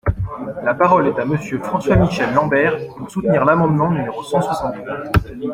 [0.63, 5.03] La parole est à Monsieur François-Michel Lambert, pour soutenir l’amendement numéro cent soixante-trois.